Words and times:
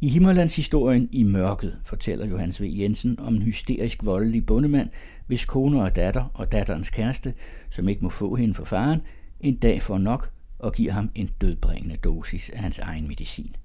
I 0.00 0.08
Himmerlandshistorien 0.08 1.08
i 1.12 1.24
mørket 1.24 1.78
fortæller 1.84 2.26
Johannes 2.26 2.62
V. 2.62 2.64
Jensen 2.78 3.20
om 3.20 3.34
en 3.34 3.42
hysterisk 3.42 4.06
voldelig 4.06 4.46
bondemand, 4.46 4.90
hvis 5.26 5.44
kone 5.44 5.82
og 5.82 5.96
datter 5.96 6.24
og 6.34 6.52
datterens 6.52 6.90
kæreste, 6.90 7.34
som 7.70 7.88
ikke 7.88 8.02
må 8.02 8.08
få 8.08 8.34
hende 8.34 8.54
for 8.54 8.64
faren, 8.64 9.00
en 9.40 9.56
dag 9.56 9.82
får 9.82 9.98
nok 9.98 10.32
og 10.58 10.72
giver 10.72 10.92
ham 10.92 11.10
en 11.14 11.30
dødbringende 11.40 11.96
dosis 11.96 12.50
af 12.50 12.58
hans 12.58 12.78
egen 12.78 13.08
medicin. 13.08 13.56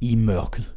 I 0.00 0.14
mørket 0.14 0.74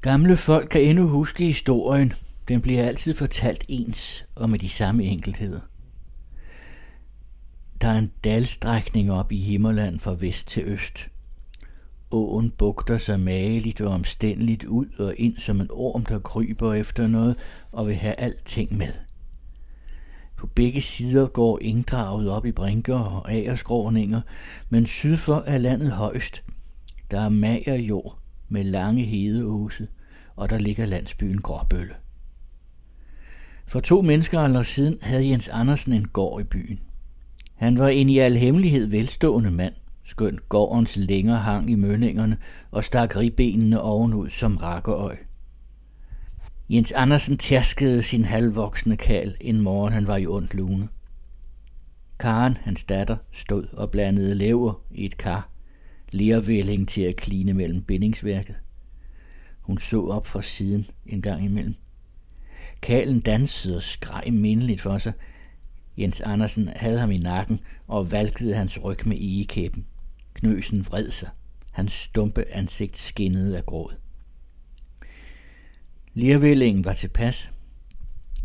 Gamle 0.00 0.36
folk 0.36 0.68
kan 0.68 0.82
endnu 0.82 1.08
huske 1.08 1.44
historien. 1.44 2.12
Den 2.48 2.60
bliver 2.60 2.82
altid 2.82 3.14
fortalt 3.14 3.64
ens 3.68 4.24
og 4.34 4.50
med 4.50 4.58
de 4.58 4.68
samme 4.68 5.04
enkeltheder. 5.04 5.60
Der 7.82 7.88
er 7.88 7.98
en 7.98 8.12
dalstrækning 8.24 9.12
op 9.12 9.32
i 9.32 9.40
Himmerland 9.40 10.00
fra 10.00 10.16
vest 10.20 10.48
til 10.48 10.62
øst. 10.66 11.08
Åen 12.10 12.50
bugter 12.50 12.98
sig 12.98 13.20
mageligt 13.20 13.80
og 13.80 13.92
omstændeligt 13.92 14.64
ud 14.64 14.86
og 14.98 15.14
ind 15.16 15.36
som 15.38 15.60
en 15.60 15.66
orm, 15.70 16.06
der 16.06 16.18
kryber 16.18 16.74
efter 16.74 17.06
noget 17.06 17.36
og 17.72 17.86
vil 17.86 17.94
have 17.94 18.14
alting 18.14 18.76
med. 18.76 18.92
På 20.36 20.46
begge 20.46 20.80
sider 20.80 21.26
går 21.26 21.58
inddraget 21.62 22.30
op 22.30 22.46
i 22.46 22.52
brinker 22.52 22.98
og 22.98 23.32
agerskråninger, 23.32 24.20
men 24.68 24.86
syd 24.86 25.16
for 25.16 25.42
er 25.46 25.58
landet 25.58 25.92
højst. 25.92 26.44
Der 27.10 27.20
er 27.20 27.28
mager 27.28 27.74
jord 27.74 28.18
med 28.48 28.64
lange 28.64 29.04
hedeåse, 29.04 29.88
og 30.36 30.50
der 30.50 30.58
ligger 30.58 30.86
landsbyen 30.86 31.40
Gråbølle. 31.40 31.94
For 33.66 33.80
to 33.80 34.02
mennesker 34.02 34.62
siden 34.62 34.98
havde 35.02 35.28
Jens 35.28 35.48
Andersen 35.48 35.92
en 35.92 36.08
gård 36.08 36.40
i 36.40 36.44
byen. 36.44 36.80
Han 37.62 37.78
var 37.78 37.88
en 37.88 38.08
i 38.08 38.18
al 38.18 38.36
hemmelighed 38.36 38.86
velstående 38.86 39.50
mand, 39.50 39.74
skønt 40.04 40.48
gårdens 40.48 40.96
længere 40.96 41.38
hang 41.38 41.70
i 41.70 41.74
mønningerne 41.74 42.38
og 42.70 42.84
stak 42.84 43.16
ribbenene 43.16 43.80
ovenud 43.80 44.30
som 44.30 44.56
rakkeøj. 44.56 45.16
Jens 46.70 46.92
Andersen 46.92 47.38
tærskede 47.38 48.02
sin 48.02 48.24
halvvoksne 48.24 48.96
kal 48.96 49.36
en 49.40 49.60
morgen 49.60 49.92
han 49.92 50.06
var 50.06 50.16
i 50.16 50.26
ondt 50.26 50.54
lune. 50.54 50.88
Karen, 52.20 52.56
hans 52.56 52.84
datter, 52.84 53.16
stod 53.32 53.66
og 53.72 53.90
blandede 53.90 54.34
lever 54.34 54.84
i 54.90 55.04
et 55.04 55.16
kar, 55.16 55.48
lervælling 56.12 56.88
til 56.88 57.02
at 57.02 57.16
kline 57.16 57.54
mellem 57.54 57.82
bindingsværket. 57.82 58.56
Hun 59.60 59.78
så 59.78 60.06
op 60.06 60.26
fra 60.26 60.42
siden 60.42 60.86
en 61.06 61.22
gang 61.22 61.44
imellem. 61.44 61.74
Kalen 62.82 63.20
dansede 63.20 63.76
og 63.76 63.82
skreg 63.82 64.32
mindeligt 64.32 64.80
for 64.80 64.98
sig. 64.98 65.12
Jens 65.96 66.20
Andersen 66.20 66.68
havde 66.76 66.98
ham 66.98 67.10
i 67.10 67.18
nakken 67.18 67.60
og 67.86 68.12
valgte 68.12 68.54
hans 68.54 68.84
ryg 68.84 69.08
med 69.08 69.16
egekæben. 69.20 69.86
Knøsen 70.34 70.86
vred 70.86 71.10
sig. 71.10 71.28
Hans 71.70 71.92
stumpe 71.92 72.44
ansigt 72.50 72.98
skinnede 72.98 73.56
af 73.56 73.66
gråd. 73.66 73.94
Lirvællingen 76.14 76.84
var 76.84 76.92
tilpas. 76.92 77.50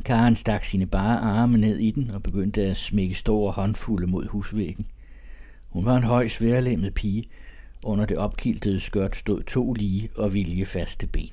Karen 0.05 0.35
stak 0.35 0.63
sine 0.63 0.85
bare 0.85 1.19
arme 1.19 1.57
ned 1.57 1.77
i 1.77 1.91
den 1.91 2.09
og 2.09 2.23
begyndte 2.23 2.61
at 2.61 2.77
smække 2.77 3.15
store 3.15 3.51
håndfulde 3.51 4.07
mod 4.07 4.27
husvæggen. 4.27 4.87
Hun 5.69 5.85
var 5.85 5.97
en 5.97 6.03
høj, 6.03 6.27
sværlemmet 6.27 6.93
pige. 6.93 7.23
Under 7.83 8.05
det 8.05 8.17
opkiltede 8.17 8.79
skørt 8.79 9.15
stod 9.15 9.43
to 9.43 9.73
lige 9.73 10.09
og 10.15 10.33
viljefaste 10.33 11.07
ben. 11.07 11.31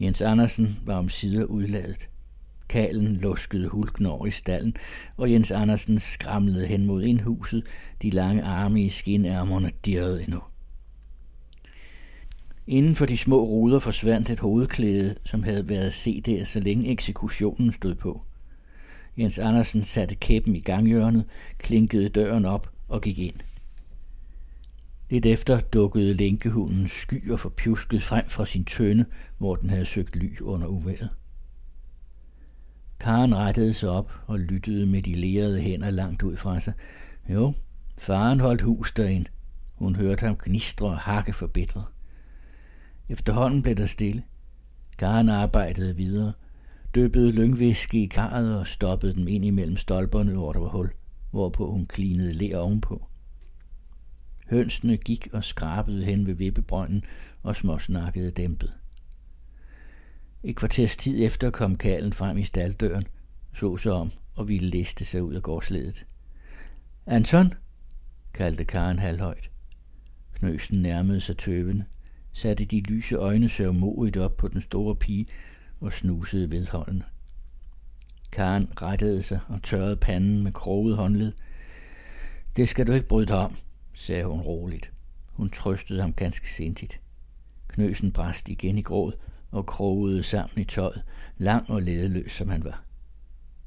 Jens 0.00 0.22
Andersen 0.22 0.78
var 0.82 0.94
om 0.94 1.08
sider 1.08 1.44
udladet. 1.44 2.08
Kalen 2.68 3.16
luskede 3.16 3.68
hulken 3.68 4.06
over 4.06 4.26
i 4.26 4.30
stallen, 4.30 4.74
og 5.16 5.32
Jens 5.32 5.50
Andersen 5.50 5.98
skramlede 5.98 6.66
hen 6.66 6.86
mod 6.86 7.02
indhuset. 7.02 7.64
De 8.02 8.10
lange 8.10 8.42
arme 8.42 8.82
i 8.82 8.88
skinærmerne 8.88 9.70
dirrede 9.84 10.22
endnu. 10.22 10.40
Inden 12.66 12.94
for 12.94 13.06
de 13.06 13.16
små 13.16 13.44
ruder 13.44 13.78
forsvandt 13.78 14.30
et 14.30 14.40
hovedklæde, 14.40 15.14
som 15.24 15.42
havde 15.42 15.68
været 15.68 15.92
set 15.92 16.26
der, 16.26 16.44
så 16.44 16.60
længe 16.60 16.90
eksekutionen 16.90 17.72
stod 17.72 17.94
på. 17.94 18.24
Jens 19.18 19.38
Andersen 19.38 19.82
satte 19.82 20.14
kæppen 20.14 20.56
i 20.56 20.60
ganghjørnet, 20.60 21.24
klinkede 21.58 22.08
døren 22.08 22.44
op 22.44 22.70
og 22.88 23.02
gik 23.02 23.18
ind. 23.18 23.34
Lidt 25.10 25.26
efter 25.26 25.60
dukkede 25.60 26.14
lænkehunden 26.14 26.88
sky 26.88 27.30
og 27.30 27.40
forpjusket 27.40 28.02
frem 28.02 28.28
fra 28.28 28.46
sin 28.46 28.64
tønde, 28.64 29.04
hvor 29.38 29.56
den 29.56 29.70
havde 29.70 29.86
søgt 29.86 30.16
ly 30.16 30.40
under 30.40 30.66
uværet. 30.66 31.10
Karen 33.00 33.34
rettede 33.34 33.74
sig 33.74 33.88
op 33.90 34.12
og 34.26 34.38
lyttede 34.38 34.86
med 34.86 35.02
de 35.02 35.14
lerede 35.14 35.60
hænder 35.60 35.90
langt 35.90 36.22
ud 36.22 36.36
fra 36.36 36.60
sig. 36.60 36.72
Jo, 37.28 37.52
faren 37.98 38.40
holdt 38.40 38.62
hus 38.62 38.92
derinde. 38.92 39.30
Hun 39.74 39.96
hørte 39.96 40.26
ham 40.26 40.36
gnistre 40.36 40.88
og 40.88 40.98
hakke 40.98 41.32
forbitret. 41.32 41.84
Efterhånden 43.08 43.62
blev 43.62 43.74
der 43.74 43.86
stille. 43.86 44.22
Karen 44.98 45.28
arbejdede 45.28 45.96
videre, 45.96 46.32
døbede 46.94 47.32
lyngviske 47.32 48.02
i 48.02 48.06
karret 48.06 48.58
og 48.58 48.66
stoppede 48.66 49.14
dem 49.14 49.28
ind 49.28 49.44
imellem 49.44 49.76
stolperne, 49.76 50.32
hvor 50.32 50.52
der 50.52 50.60
var 50.60 50.68
hul, 50.68 50.90
hvorpå 51.30 51.70
hun 51.70 51.86
klinede 51.86 52.30
ler 52.30 52.58
ovenpå. 52.58 53.06
Hønsene 54.50 54.96
gik 54.96 55.28
og 55.32 55.44
skrabede 55.44 56.04
hen 56.04 56.26
ved 56.26 56.34
vippebrønden 56.34 57.04
og 57.42 57.56
småsnakkede 57.56 58.30
dæmpet. 58.30 58.77
Et 60.42 60.56
kvarters 60.56 60.96
tid 60.96 61.24
efter 61.24 61.50
kom 61.50 61.76
kalen 61.76 62.12
frem 62.12 62.38
i 62.38 62.44
staldøren, 62.44 63.06
så 63.54 63.76
sig 63.76 63.92
om 63.92 64.10
og 64.34 64.48
ville 64.48 64.68
liste 64.68 65.04
sig 65.04 65.22
ud 65.22 65.34
af 65.34 65.42
gårdsledet. 65.42 66.06
Anton, 67.06 67.54
kaldte 68.34 68.64
Karen 68.64 68.98
halvhøjt. 68.98 69.50
Knøsen 70.34 70.82
nærmede 70.82 71.20
sig 71.20 71.36
tøven, 71.36 71.82
satte 72.32 72.64
de 72.64 72.80
lyse 72.80 73.14
øjne 73.14 73.48
sørmodigt 73.48 74.16
op 74.16 74.36
på 74.36 74.48
den 74.48 74.60
store 74.60 74.96
pige 74.96 75.26
og 75.80 75.92
snusede 75.92 76.50
vedholden. 76.50 77.02
Karen 78.32 78.68
rettede 78.82 79.22
sig 79.22 79.40
og 79.48 79.62
tørrede 79.62 79.96
panden 79.96 80.42
med 80.42 80.52
kroget 80.52 80.96
håndled. 80.96 81.32
Det 82.56 82.68
skal 82.68 82.86
du 82.86 82.92
ikke 82.92 83.08
bryde 83.08 83.26
dig 83.26 83.36
om, 83.36 83.56
sagde 83.94 84.24
hun 84.24 84.40
roligt. 84.40 84.92
Hun 85.26 85.50
trøstede 85.50 86.00
ham 86.00 86.12
ganske 86.12 86.52
sindigt. 86.52 87.00
Knøsen 87.68 88.12
brast 88.12 88.48
igen 88.48 88.78
i 88.78 88.82
gråd 88.82 89.12
og 89.50 89.66
krogede 89.66 90.22
sammen 90.22 90.60
i 90.60 90.64
tøjet, 90.64 91.02
lang 91.38 91.70
og 91.70 91.82
ledeløs 91.82 92.32
som 92.32 92.48
han 92.48 92.64
var. 92.64 92.84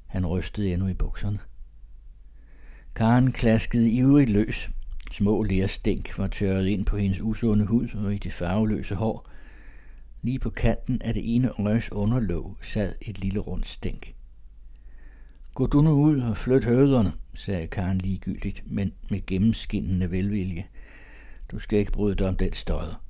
Han 0.07 0.25
rystede 0.25 0.73
endnu 0.73 0.87
i 0.87 0.93
bukserne. 0.93 1.39
Karen 2.95 3.31
klaskede 3.31 3.91
ivrigt 3.91 4.29
løs. 4.29 4.69
Små 5.11 5.43
lærstænk 5.43 6.17
var 6.17 6.27
tørret 6.27 6.67
ind 6.67 6.85
på 6.85 6.97
hendes 6.97 7.21
usunde 7.21 7.65
hud 7.65 7.87
og 7.95 8.13
i 8.13 8.17
det 8.17 8.33
farveløse 8.33 8.95
hår. 8.95 9.29
Lige 10.21 10.39
på 10.39 10.49
kanten 10.49 11.01
af 11.01 11.13
det 11.13 11.35
ene 11.35 11.59
øjes 11.59 11.91
underlåg 11.91 12.57
sad 12.61 12.95
et 13.01 13.19
lille 13.19 13.39
rundt 13.39 13.67
stænk. 13.67 14.15
Gå 15.53 15.67
du 15.67 15.81
nu 15.81 15.91
ud 15.91 16.19
og 16.19 16.37
flyt 16.37 16.65
høderne, 16.65 17.13
sagde 17.33 17.67
Karen 17.67 17.97
ligegyldigt, 17.97 18.63
men 18.65 18.93
med 19.09 19.25
gennemskinnende 19.25 20.11
velvilje. 20.11 20.65
Du 21.51 21.59
skal 21.59 21.79
ikke 21.79 21.91
bryde 21.91 22.15
dig 22.15 22.27
om 22.27 22.35
den 22.35 22.53
støder. 22.53 23.03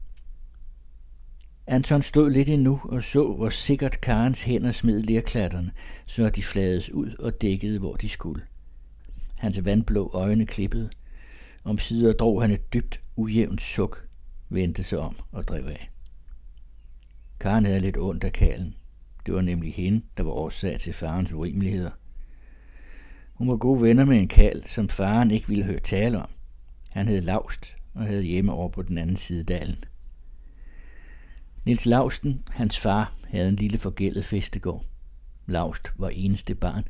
Anton 1.68 2.02
stod 2.02 2.32
lidt 2.32 2.50
endnu 2.50 2.82
og 2.84 3.04
så, 3.04 3.34
hvor 3.34 3.50
sikkert 3.50 4.02
Karens 4.02 4.44
hænder 4.44 4.72
smed 4.72 5.02
lerklatterne, 5.02 5.72
så 6.06 6.30
de 6.30 6.44
flades 6.44 6.92
ud 6.92 7.16
og 7.20 7.42
dækkede, 7.42 7.80
hvor 7.80 7.96
de 7.96 8.10
skulle. 8.10 8.44
Hans 9.38 9.66
vandblå 9.66 10.12
øjne 10.14 10.46
klippede. 10.46 10.90
Om 11.64 11.78
sider 11.78 12.14
drog 12.14 12.42
han 12.42 12.52
et 12.52 12.74
dybt, 12.74 13.00
ujævnt 13.16 13.62
suk, 13.62 14.08
vendte 14.50 14.84
sig 14.84 15.00
om 15.00 15.16
og 15.32 15.48
drev 15.48 15.68
af. 15.68 15.92
Karen 17.40 17.66
havde 17.66 17.80
lidt 17.80 17.98
ondt 17.98 18.24
af 18.24 18.34
kalen. 18.34 18.76
Det 19.26 19.34
var 19.34 19.42
nemlig 19.42 19.74
hende, 19.74 20.02
der 20.18 20.24
var 20.24 20.32
årsag 20.32 20.80
til 20.80 20.94
farens 20.94 21.34
urimeligheder. 21.34 21.92
Hun 23.34 23.48
var 23.48 23.58
gode 23.58 23.82
venner 23.82 24.06
med 24.06 24.18
en 24.18 24.28
kal, 24.28 24.68
som 24.68 24.90
faren 24.90 25.32
ikke 25.32 25.48
ville 25.48 25.64
høre 25.64 25.80
tale 25.80 26.22
om. 26.22 26.30
Han 26.94 27.08
hed 27.08 27.22
Laust 27.22 27.76
og 27.94 28.06
havde 28.06 28.24
hjemme 28.24 28.54
over 28.54 28.70
på 28.70 28.82
den 28.82 28.98
anden 28.98 29.16
side 29.16 29.44
dalen. 29.44 29.84
Nils 31.66 31.86
Lausten, 31.86 32.42
hans 32.50 32.80
far, 32.80 33.14
havde 33.28 33.50
en 33.50 33.56
lille 33.56 33.78
forgældet 33.78 34.26
festegård. 34.26 34.86
Laust 35.48 35.94
var 35.98 36.10
eneste 36.10 36.56
barn, 36.56 36.84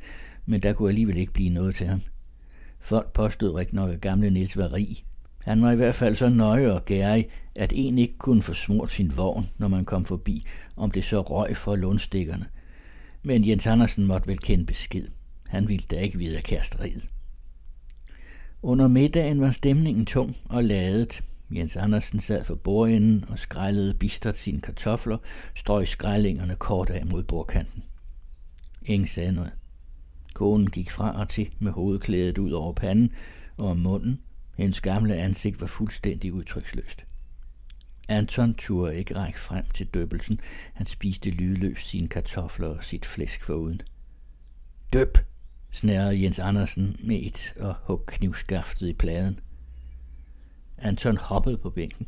men 0.46 0.62
der 0.62 0.72
kunne 0.72 0.88
alligevel 0.88 1.16
ikke 1.16 1.32
blive 1.32 1.50
noget 1.50 1.74
til 1.74 1.86
ham. 1.86 2.00
Folk 2.80 3.12
påstod 3.12 3.54
rigtig 3.54 3.74
nok, 3.74 3.90
at 3.90 4.00
gamle 4.00 4.30
Nils 4.30 4.56
var 4.56 4.72
rig. 4.72 5.04
Han 5.44 5.62
var 5.62 5.72
i 5.72 5.76
hvert 5.76 5.94
fald 5.94 6.14
så 6.14 6.28
nøje 6.28 6.72
og 6.72 6.84
gærig, 6.84 7.28
at 7.56 7.72
en 7.76 7.98
ikke 7.98 8.18
kunne 8.18 8.42
få 8.42 8.54
smurt 8.54 8.90
sin 8.90 9.16
vogn, 9.16 9.48
når 9.58 9.68
man 9.68 9.84
kom 9.84 10.04
forbi, 10.04 10.44
om 10.76 10.90
det 10.90 11.04
så 11.04 11.20
røg 11.20 11.56
for 11.56 11.76
lundstikkerne. 11.76 12.46
Men 13.22 13.48
Jens 13.48 13.66
Andersen 13.66 14.06
måtte 14.06 14.28
vel 14.28 14.38
kende 14.38 14.66
besked. 14.66 15.08
Han 15.46 15.68
ville 15.68 15.84
da 15.90 16.00
ikke 16.00 16.18
vide 16.18 16.36
af 16.36 16.42
kæresteriet. 16.42 17.08
Under 18.62 18.88
middagen 18.88 19.40
var 19.40 19.50
stemningen 19.50 20.06
tung 20.06 20.36
og 20.44 20.64
ladet. 20.64 21.22
Jens 21.56 21.76
Andersen 21.76 22.20
sad 22.20 22.44
for 22.44 22.54
bordenden 22.54 23.24
og 23.28 23.38
skrællede 23.38 23.94
bistert 23.94 24.38
sine 24.38 24.60
kartofler, 24.60 25.18
strøg 25.54 25.88
skrællingerne 25.88 26.54
kort 26.54 26.90
af 26.90 27.06
mod 27.06 27.22
bordkanten. 27.22 27.82
Ingen 28.82 29.08
sagde 29.08 29.32
noget. 29.32 29.52
Konen 30.34 30.70
gik 30.70 30.90
fra 30.90 31.20
og 31.20 31.28
til 31.28 31.54
med 31.58 31.72
hovedklædet 31.72 32.38
ud 32.38 32.52
over 32.52 32.72
panden 32.72 33.12
og 33.58 33.68
om 33.68 33.76
munden. 33.76 34.20
Hendes 34.56 34.80
gamle 34.80 35.16
ansigt 35.16 35.60
var 35.60 35.66
fuldstændig 35.66 36.32
udtryksløst. 36.32 37.04
Anton 38.08 38.54
turde 38.54 38.96
ikke 38.96 39.16
række 39.16 39.40
frem 39.40 39.64
til 39.74 39.86
døbelsen. 39.86 40.40
Han 40.74 40.86
spiste 40.86 41.30
lydløst 41.30 41.88
sine 41.88 42.08
kartofler 42.08 42.68
og 42.68 42.84
sit 42.84 43.06
flæsk 43.06 43.44
foruden. 43.44 43.80
Døb, 44.92 45.18
snærede 45.70 46.22
Jens 46.22 46.38
Andersen 46.38 46.96
med 47.04 47.20
et 47.22 47.54
og 47.60 47.74
hug 47.82 48.06
knivskaftet 48.06 48.88
i 48.88 48.92
pladen. 48.92 49.40
Anton 50.82 51.16
hoppede 51.16 51.58
på 51.58 51.70
bænken. 51.70 52.06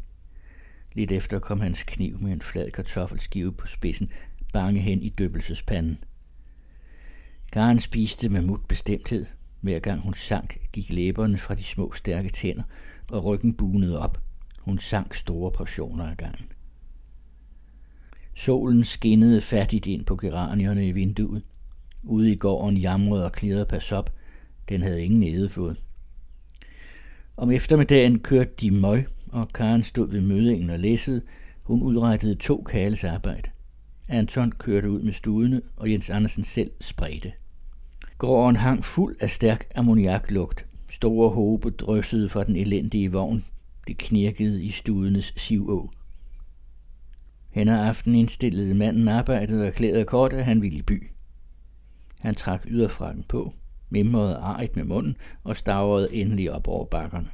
Lidt 0.94 1.12
efter 1.12 1.38
kom 1.38 1.60
hans 1.60 1.82
kniv 1.82 2.20
med 2.20 2.32
en 2.32 2.42
flad 2.42 2.70
kartoffelskive 2.70 3.52
på 3.52 3.66
spidsen 3.66 4.10
bange 4.52 4.80
hen 4.80 5.02
i 5.02 5.08
døbelsespanden. 5.08 5.98
Karen 7.52 7.78
spiste 7.78 8.28
med 8.28 8.42
mut 8.42 8.66
bestemthed. 8.68 9.26
Hver 9.60 9.78
gang 9.78 10.00
hun 10.00 10.14
sank, 10.14 10.58
gik 10.72 10.90
læberne 10.90 11.38
fra 11.38 11.54
de 11.54 11.62
små 11.62 11.92
stærke 11.92 12.28
tænder, 12.28 12.62
og 13.10 13.24
ryggen 13.24 13.54
bunede 13.54 13.98
op. 13.98 14.22
Hun 14.58 14.78
sank 14.78 15.14
store 15.14 15.52
portioner 15.52 16.10
af 16.10 16.16
gangen. 16.16 16.46
Solen 18.34 18.84
skinnede 18.84 19.40
fattigt 19.40 19.86
ind 19.86 20.04
på 20.04 20.16
geranierne 20.16 20.88
i 20.88 20.92
vinduet. 20.92 21.44
Ude 22.02 22.32
i 22.32 22.36
gården 22.36 22.76
jamrede 22.76 23.24
og 23.24 23.32
klirrede 23.32 23.66
pas 23.66 23.92
op. 23.92 24.14
Den 24.68 24.82
havde 24.82 25.04
ingen 25.04 25.22
edefod. 25.22 25.74
Om 27.36 27.50
eftermiddagen 27.50 28.18
kørte 28.18 28.50
de 28.60 28.70
møg, 28.70 29.06
og 29.32 29.48
Karen 29.48 29.82
stod 29.82 30.10
ved 30.10 30.20
mødingen 30.20 30.70
og 30.70 30.78
læssede. 30.78 31.22
Hun 31.64 31.82
udrettede 31.82 32.34
to 32.34 32.62
kales 32.62 33.04
arbejde. 33.04 33.50
Anton 34.08 34.52
kørte 34.52 34.90
ud 34.90 35.02
med 35.02 35.12
studene, 35.12 35.62
og 35.76 35.90
Jens 35.90 36.10
Andersen 36.10 36.44
selv 36.44 36.70
spredte. 36.80 37.32
Gården 38.18 38.56
hang 38.56 38.84
fuld 38.84 39.16
af 39.20 39.30
stærk 39.30 39.66
ammoniaklugt. 39.74 40.66
Store 40.90 41.30
håbe 41.30 41.70
dryssede 41.70 42.28
fra 42.28 42.44
den 42.44 42.56
elendige 42.56 43.12
vogn. 43.12 43.44
Det 43.86 43.98
knirkede 43.98 44.62
i 44.64 44.70
studenes 44.70 45.34
sivå. 45.36 45.90
Hen 47.50 47.68
ad 47.68 47.86
aften 47.88 48.14
indstillede 48.14 48.74
manden 48.74 49.08
arbejdet 49.08 49.60
og 49.60 49.66
erklærede 49.66 50.04
kort, 50.04 50.32
at 50.32 50.44
han 50.44 50.62
ville 50.62 50.78
i 50.78 50.82
by. 50.82 51.10
Han 52.20 52.34
trak 52.34 52.64
yderfrakken 52.68 53.24
på, 53.28 53.52
mimrede 53.94 54.36
arigt 54.36 54.76
med 54.76 54.84
munden 54.84 55.16
og 55.44 55.56
stavrede 55.56 56.14
endelig 56.14 56.52
op 56.52 56.68
over 56.68 56.84
bakkerne. 56.84 57.28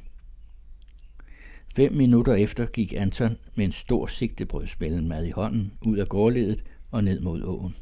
Fem 1.75 1.93
minutter 1.93 2.33
efter 2.33 2.65
gik 2.65 2.93
Anton 2.93 3.37
med 3.55 3.65
en 3.65 3.71
stor 3.71 4.07
sigtebrødsmællen 4.07 5.25
i 5.25 5.31
hånden 5.31 5.73
ud 5.85 5.97
af 5.97 6.07
gårdledet 6.07 6.63
og 6.91 7.03
ned 7.03 7.19
mod 7.19 7.43
åen. 7.43 7.75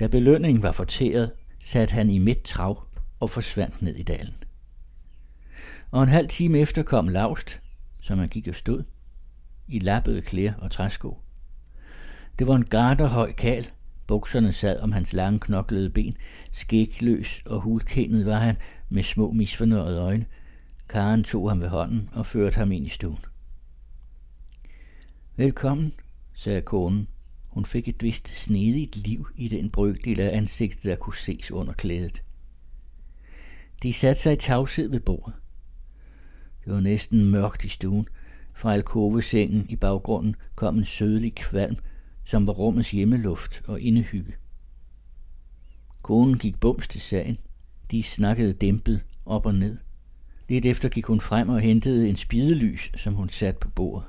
Da 0.00 0.06
belønningen 0.06 0.62
var 0.62 0.72
forteret, 0.72 1.30
satte 1.62 1.94
han 1.94 2.10
i 2.10 2.18
midt 2.18 2.42
trav 2.42 2.82
og 3.20 3.30
forsvandt 3.30 3.82
ned 3.82 3.96
i 3.96 4.02
dalen. 4.02 4.34
Og 5.90 6.02
en 6.02 6.08
halv 6.08 6.28
time 6.28 6.58
efter 6.58 6.82
kom 6.82 7.08
Laust, 7.08 7.60
som 8.00 8.18
han 8.18 8.28
gik 8.28 8.48
og 8.48 8.54
stod, 8.54 8.82
i 9.68 9.78
lappede 9.78 10.22
klæder 10.22 10.54
og 10.58 10.70
træsko. 10.70 11.18
Det 12.38 12.46
var 12.46 12.56
en 12.56 12.64
garderhøj 12.64 13.32
kal, 13.32 13.68
bukserne 14.08 14.52
sad 14.52 14.80
om 14.80 14.92
hans 14.92 15.12
lange 15.12 15.40
knoklede 15.40 15.90
ben, 15.90 16.16
skægløs 16.52 17.42
og 17.46 17.60
hulkendet 17.60 18.26
var 18.26 18.38
han 18.38 18.56
med 18.88 19.02
små 19.02 19.32
misfornøjede 19.32 20.00
øjne. 20.00 20.26
Karen 20.88 21.24
tog 21.24 21.50
ham 21.50 21.60
ved 21.60 21.68
hånden 21.68 22.08
og 22.12 22.26
førte 22.26 22.56
ham 22.56 22.72
ind 22.72 22.86
i 22.86 22.88
stuen. 22.88 23.18
Velkommen, 25.36 25.92
sagde 26.34 26.62
konen. 26.62 27.08
Hun 27.48 27.64
fik 27.64 27.88
et 27.88 28.02
vist 28.02 28.28
snedigt 28.28 28.96
liv 28.96 29.28
i 29.36 29.48
den 29.48 29.70
brøkdel 29.70 30.20
af 30.20 30.36
ansigtet, 30.36 30.84
der 30.84 30.96
kunne 30.96 31.16
ses 31.16 31.50
under 31.50 31.72
klædet. 31.72 32.22
De 33.82 33.92
satte 33.92 34.22
sig 34.22 34.32
i 34.32 34.36
tavshed 34.36 34.90
ved 34.90 35.00
bordet. 35.00 35.34
Det 36.64 36.72
var 36.72 36.80
næsten 36.80 37.30
mørkt 37.30 37.64
i 37.64 37.68
stuen. 37.68 38.08
Fra 38.54 38.74
alkovesengen 38.74 39.66
i 39.68 39.76
baggrunden 39.76 40.36
kom 40.54 40.78
en 40.78 40.84
sødlig 40.84 41.34
kvalm, 41.34 41.76
som 42.28 42.46
var 42.46 42.52
rummets 42.52 42.90
hjemmeluft 42.90 43.62
og 43.66 43.80
indehygge. 43.80 44.32
Konen 46.02 46.38
gik 46.38 46.60
bums 46.60 46.88
til 46.88 47.00
sagen. 47.00 47.38
De 47.90 48.02
snakkede 48.02 48.52
dæmpet 48.52 49.04
op 49.26 49.46
og 49.46 49.54
ned. 49.54 49.76
Lidt 50.48 50.64
efter 50.64 50.88
gik 50.88 51.04
hun 51.04 51.20
frem 51.20 51.48
og 51.48 51.60
hentede 51.60 52.08
en 52.08 52.16
spidelys, 52.16 52.90
som 52.96 53.14
hun 53.14 53.28
satte 53.28 53.60
på 53.60 53.68
bordet. 53.68 54.06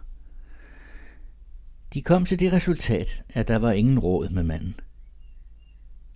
De 1.94 2.01
kom 2.01 2.25
til 2.25 2.39
det 2.39 2.54
resultat, 2.54 3.24
at 3.30 3.48
der 3.48 3.57
var 3.57 3.71
ingen 3.71 4.00
råd 4.00 4.30
med 4.30 4.44
manden. 4.44 4.75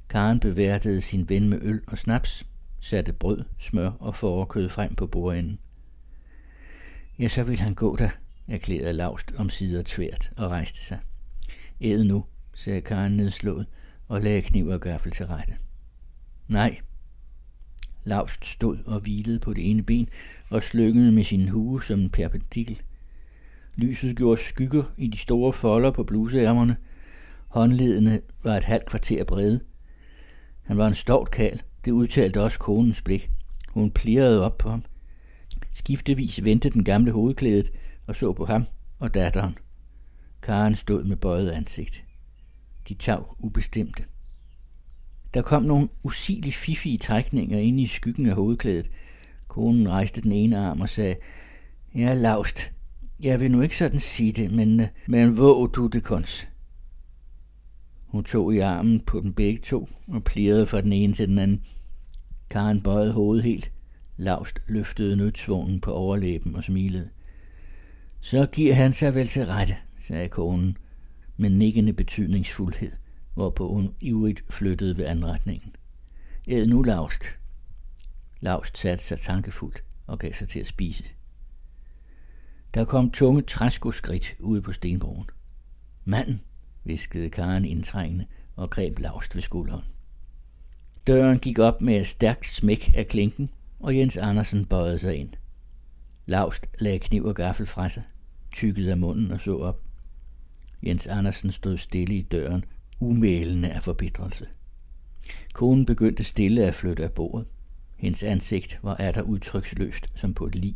Karen 0.09 0.39
beværtede 0.39 1.01
sin 1.01 1.29
ven 1.29 1.49
med 1.49 1.59
øl 1.61 1.81
og 1.87 1.97
snaps, 1.97 2.45
satte 2.79 3.13
brød, 3.13 3.39
smør 3.59 3.89
og 3.89 4.15
forekød 4.15 4.69
frem 4.69 4.95
på 4.95 5.07
bordenden. 5.07 5.59
Ja, 7.19 7.27
så 7.27 7.43
ville 7.43 7.61
han 7.61 7.73
gå 7.73 7.95
der, 7.95 8.09
erklærede 8.47 8.93
Laust 8.93 9.31
om 9.37 9.49
sider 9.49 9.83
tvært 9.85 10.31
og 10.37 10.49
rejste 10.49 10.79
sig. 10.79 10.99
Æd 11.83 12.03
nu, 12.03 12.25
sagde 12.53 12.81
Karen 12.81 13.17
nedslået 13.17 13.65
og 14.07 14.21
lagde 14.21 14.41
kniv 14.41 14.67
og 14.67 14.81
gaffel 14.81 15.11
til 15.11 15.25
rette. 15.25 15.53
Nej. 16.47 16.77
Lavst 18.03 18.45
stod 18.45 18.77
og 18.85 18.99
hvilede 18.99 19.39
på 19.39 19.53
det 19.53 19.69
ene 19.69 19.83
ben 19.83 20.09
og 20.49 20.63
slyngede 20.63 21.11
med 21.11 21.23
sin 21.23 21.49
hue 21.49 21.83
som 21.83 21.99
en 21.99 22.09
perpendikel. 22.09 22.81
Lyset 23.75 24.17
gjorde 24.17 24.41
skygger 24.41 24.83
i 24.97 25.07
de 25.07 25.17
store 25.17 25.53
folder 25.53 25.91
på 25.91 26.03
bluseærmerne. 26.03 26.77
Håndledene 27.47 28.21
var 28.43 28.57
et 28.57 28.63
halvt 28.63 28.85
kvarter 28.85 29.23
brede. 29.23 29.59
Han 30.61 30.77
var 30.77 30.87
en 30.87 30.93
stort 30.93 31.31
kal, 31.31 31.61
det 31.85 31.91
udtalte 31.91 32.41
også 32.41 32.59
konens 32.59 33.01
blik. 33.01 33.31
Hun 33.69 33.91
plirrede 33.91 34.45
op 34.45 34.57
på 34.57 34.69
ham. 34.69 34.83
Skiftevis 35.71 36.43
vendte 36.43 36.69
den 36.69 36.83
gamle 36.83 37.11
hovedklædet 37.11 37.71
og 38.07 38.15
så 38.15 38.33
på 38.33 38.45
ham 38.45 38.65
og 38.99 39.13
datteren. 39.13 39.57
Karen 40.43 40.75
stod 40.75 41.03
med 41.03 41.17
bøjet 41.17 41.51
ansigt. 41.51 42.03
De 42.87 42.93
tav 42.93 43.35
ubestemte. 43.39 44.03
Der 45.33 45.41
kom 45.41 45.63
nogle 45.63 45.89
usigelige 46.03 46.53
fiffige 46.53 46.97
trækninger 46.97 47.59
ind 47.59 47.79
i 47.79 47.87
skyggen 47.87 48.25
af 48.25 48.35
hovedklædet. 48.35 48.91
Konen 49.47 49.89
rejste 49.89 50.21
den 50.21 50.31
ene 50.31 50.57
arm 50.57 50.81
og 50.81 50.89
sagde, 50.89 51.15
Ja, 51.95 52.13
lavst. 52.13 52.71
jeg 53.19 53.39
vil 53.39 53.51
nu 53.51 53.61
ikke 53.61 53.77
sådan 53.77 53.99
sige 53.99 54.31
det, 54.31 54.51
men, 54.51 54.81
men 55.07 55.37
våg 55.37 55.71
du 55.75 55.87
det 55.87 56.03
kons. 56.03 56.47
Hun 58.05 58.23
tog 58.23 58.55
i 58.55 58.59
armen 58.59 58.99
på 58.99 59.19
dem 59.19 59.33
begge 59.33 59.61
to 59.61 59.89
og 60.07 60.23
plirede 60.23 60.65
fra 60.65 60.81
den 60.81 60.93
ene 60.93 61.13
til 61.13 61.27
den 61.27 61.39
anden. 61.39 61.61
Karen 62.49 62.81
bøjede 62.81 63.13
hovedet 63.13 63.43
helt. 63.43 63.71
Lavst 64.17 64.59
løftede 64.67 65.15
nødsvognen 65.15 65.81
på 65.81 65.91
overlæben 65.91 66.55
og 66.55 66.63
smilede. 66.63 67.09
Så 68.21 68.45
giver 68.45 68.73
han 68.75 68.93
sig 68.93 69.15
vel 69.15 69.27
til 69.27 69.45
rette, 69.45 69.75
sagde 70.03 70.29
konen 70.29 70.77
med 71.37 71.49
nikkende 71.49 71.93
betydningsfuldhed, 71.93 72.91
hvorpå 73.33 73.73
hun 73.73 73.95
ivrigt 74.01 74.43
flyttede 74.49 74.97
ved 74.97 75.05
anretningen. 75.05 75.75
Æd 76.47 76.67
nu, 76.67 76.81
Laust. 76.81 77.23
Laust 78.41 78.77
satte 78.77 79.03
sig 79.03 79.19
tankefuldt 79.19 79.83
og 80.07 80.19
gav 80.19 80.33
sig 80.33 80.49
til 80.49 80.59
at 80.59 80.67
spise. 80.67 81.03
Der 82.73 82.85
kom 82.85 83.11
tunge 83.11 83.41
træskoskridt 83.41 84.35
ude 84.39 84.61
på 84.61 84.71
stenbroen. 84.71 85.29
Manden, 86.05 86.41
viskede 86.83 87.29
Karen 87.29 87.65
indtrængende 87.65 88.25
og 88.55 88.69
greb 88.69 88.99
Laust 88.99 89.35
ved 89.35 89.41
skulderen. 89.41 89.83
Døren 91.07 91.39
gik 91.39 91.59
op 91.59 91.81
med 91.81 91.99
et 91.99 92.07
stærkt 92.07 92.45
smæk 92.45 92.91
af 92.95 93.07
klinken, 93.07 93.49
og 93.79 93.97
Jens 93.97 94.17
Andersen 94.17 94.65
bøjede 94.65 94.99
sig 94.99 95.15
ind. 95.15 95.29
Laust 96.25 96.67
lagde 96.79 96.99
kniv 96.99 97.25
og 97.25 97.35
gaffel 97.35 97.65
fra 97.65 97.89
sig, 97.89 98.03
tykkede 98.53 98.91
af 98.91 98.97
munden 98.97 99.31
og 99.31 99.39
så 99.39 99.57
op. 99.57 99.81
Jens 100.85 101.07
Andersen 101.07 101.51
stod 101.51 101.77
stille 101.77 102.15
i 102.15 102.21
døren, 102.21 102.65
umælende 102.99 103.71
af 103.71 103.83
forbitrelse. 103.83 104.47
Konen 105.53 105.85
begyndte 105.85 106.23
stille 106.23 106.65
at 106.65 106.75
flytte 106.75 107.03
af 107.03 107.11
bordet. 107.11 107.47
Hendes 107.97 108.23
ansigt 108.23 108.79
var 108.83 108.95
der 108.95 109.21
udtryksløst 109.21 110.05
som 110.15 110.33
på 110.33 110.45
et 110.45 110.55
lig. 110.55 110.75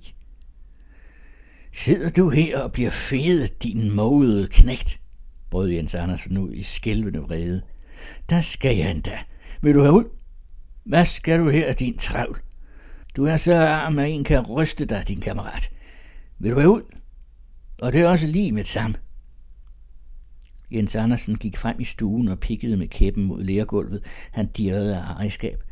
Sidder 1.73 2.09
du 2.09 2.29
her 2.29 2.59
og 2.59 2.71
bliver 2.71 2.89
fedet, 2.89 3.63
din 3.63 3.91
mågede 3.91 4.47
knægt? 4.47 4.99
brød 5.49 5.69
Jens 5.69 5.95
Andersen 5.95 6.37
ud 6.37 6.53
i 6.53 6.63
skælvende 6.63 7.19
vrede. 7.19 7.61
Der 8.29 8.41
skal 8.41 8.77
jeg 8.77 8.91
endda. 8.91 9.19
Vil 9.61 9.73
du 9.73 9.81
have 9.81 9.93
ud? 9.93 10.03
Hvad 10.83 11.05
skal 11.05 11.39
du 11.39 11.49
her, 11.49 11.73
din 11.73 11.97
travl? 11.97 12.37
Du 13.15 13.25
er 13.25 13.37
så 13.37 13.55
arm, 13.55 13.99
at 13.99 14.09
en 14.09 14.23
kan 14.23 14.41
ryste 14.41 14.85
dig, 14.85 15.07
din 15.07 15.19
kammerat. 15.19 15.69
Vil 16.39 16.51
du 16.51 16.59
have 16.59 16.71
ud? 16.71 16.81
Og 17.81 17.93
det 17.93 18.01
er 18.01 18.07
også 18.07 18.27
lige 18.27 18.51
med 18.51 18.63
det 18.63 18.71
samme. 18.71 18.95
Jens 20.71 20.95
Andersen 20.95 21.37
gik 21.37 21.57
frem 21.57 21.79
i 21.79 21.83
stuen 21.83 22.27
og 22.27 22.39
pikkede 22.39 22.77
med 22.77 22.87
kæppen 22.87 23.23
mod 23.23 23.43
lærgulvet. 23.43 24.05
Han 24.31 24.47
dirrede 24.47 24.97
af 24.97 25.01
ejerskab. 25.01 25.63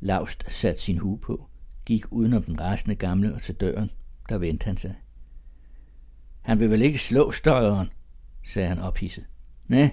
Laust 0.00 0.44
satte 0.48 0.80
sin 0.80 0.98
hue 0.98 1.18
på, 1.18 1.48
gik 1.84 2.12
udenom 2.12 2.42
den 2.42 2.60
rasende 2.60 2.94
gamle 2.94 3.34
og 3.34 3.42
til 3.42 3.54
døren. 3.54 3.90
Der 4.28 4.38
vendte 4.38 4.64
han 4.64 4.76
sig. 4.76 4.94
Han 6.40 6.60
vil 6.60 6.70
vel 6.70 6.82
ikke 6.82 6.98
slå 6.98 7.30
støjeren, 7.30 7.90
sagde 8.44 8.68
han 8.68 8.78
ophidset. 8.78 9.24
Nej, 9.66 9.90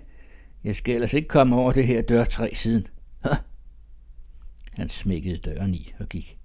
jeg 0.64 0.76
skal 0.76 0.94
ellers 0.94 1.14
ikke 1.14 1.28
komme 1.28 1.56
over 1.56 1.72
det 1.72 1.88
her 1.88 2.02
dørtræ 2.02 2.54
siden. 2.54 2.88
Hå? 3.24 3.30
Han 4.74 4.90
smækkede 4.90 5.38
døren 5.38 5.74
i 5.74 5.94
og 6.00 6.10
gik. 6.10 6.40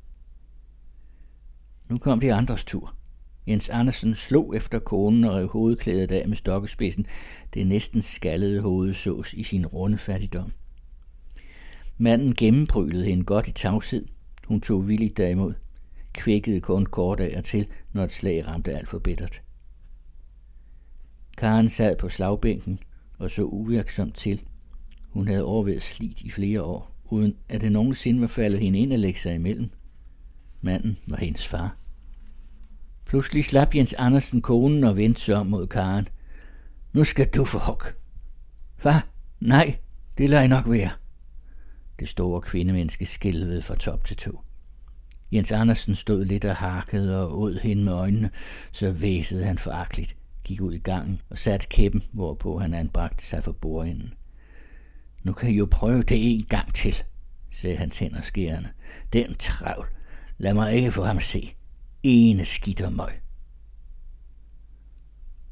Nu 1.88 1.98
kom 1.98 2.20
de 2.20 2.34
andres 2.34 2.64
tur. 2.64 2.96
Jens 3.46 3.68
Andersen 3.68 4.14
slog 4.14 4.56
efter 4.56 4.78
konen 4.78 5.24
og 5.24 5.34
rev 5.34 5.48
hovedklædet 5.48 6.12
af 6.12 6.28
med 6.28 6.36
stokkespidsen. 6.36 7.06
Det 7.54 7.66
næsten 7.66 8.02
skallede 8.02 8.60
hoved 8.60 8.94
sås 8.94 9.34
i 9.34 9.42
sin 9.42 9.66
runde 9.66 9.98
fattigdom. 9.98 10.52
Manden 11.98 12.34
gennembrylede 12.34 13.04
hende 13.04 13.24
godt 13.24 13.48
i 13.48 13.52
tavshed. 13.52 14.06
Hun 14.46 14.60
tog 14.60 14.88
villigt 14.88 15.16
derimod. 15.16 15.54
Kvækkede 16.12 16.60
kun 16.60 16.86
kort 16.86 17.20
af 17.20 17.36
og 17.36 17.44
til, 17.44 17.66
når 17.92 18.04
et 18.04 18.12
slag 18.12 18.46
ramte 18.46 18.72
alt 18.72 18.88
for 18.88 18.98
bittert. 18.98 19.42
Karen 21.38 21.68
sad 21.68 21.96
på 21.96 22.08
slagbænken 22.08 22.78
og 23.18 23.30
så 23.30 23.42
uvirksomt 23.42 24.14
til. 24.14 24.42
Hun 25.08 25.28
havde 25.28 25.44
overvejet 25.44 25.82
slidt 25.82 26.20
i 26.20 26.30
flere 26.30 26.62
år, 26.62 26.96
uden 27.04 27.36
at 27.48 27.60
det 27.60 27.72
nogensinde 27.72 28.20
var 28.20 28.26
faldet 28.26 28.60
hende 28.60 28.78
ind 28.78 28.92
at 28.92 29.00
lægge 29.00 29.20
sig 29.20 29.34
imellem. 29.34 29.70
Manden 30.60 30.98
var 31.06 31.16
hendes 31.16 31.46
far. 31.46 31.81
Pludselig 33.12 33.44
slap 33.44 33.74
Jens 33.74 33.94
Andersen 33.94 34.42
konen 34.42 34.84
og 34.84 34.96
vendte 34.96 35.20
sig 35.20 35.34
om 35.34 35.46
mod 35.46 35.66
Karen. 35.66 36.08
Nu 36.92 37.04
skal 37.04 37.26
du 37.26 37.44
få 37.44 37.58
hug. 37.58 37.82
Hvad? 38.82 38.94
Nej, 39.40 39.76
det 40.18 40.30
lader 40.30 40.42
jeg 40.42 40.48
nok 40.48 40.70
være. 40.70 40.90
Det 41.98 42.08
store 42.08 42.40
kvindemenneske 42.40 43.06
skælvede 43.06 43.62
fra 43.62 43.74
top 43.74 44.04
til 44.04 44.16
to. 44.16 44.40
Jens 45.32 45.52
Andersen 45.52 45.94
stod 45.94 46.24
lidt 46.24 46.44
og 46.44 46.56
harkede 46.56 47.26
og 47.26 47.40
åd 47.40 47.60
hende 47.62 47.84
med 47.84 47.92
øjnene, 47.92 48.30
så 48.72 48.90
væsede 48.90 49.44
han 49.44 49.58
foragteligt, 49.58 50.16
gik 50.44 50.62
ud 50.62 50.72
i 50.72 50.78
gangen 50.78 51.20
og 51.30 51.38
satte 51.38 51.66
kæppen, 51.66 52.02
hvorpå 52.12 52.58
han 52.58 52.74
anbragte 52.74 53.24
sig 53.24 53.44
for 53.44 53.52
bordenden. 53.52 54.14
Nu 55.22 55.32
kan 55.32 55.50
I 55.50 55.56
jo 55.56 55.68
prøve 55.70 56.02
det 56.02 56.34
en 56.34 56.44
gang 56.44 56.74
til, 56.74 57.02
sagde 57.50 57.76
han 57.76 57.90
tænder 57.90 58.20
skærende. 58.20 58.68
Den 59.12 59.34
travl. 59.34 59.86
Lad 60.38 60.54
mig 60.54 60.74
ikke 60.74 60.90
få 60.90 61.04
ham 61.04 61.20
se. 61.20 61.54
Ene 62.04 62.44
skidt 62.44 62.80
og 62.80 62.92
møg. 62.92 63.12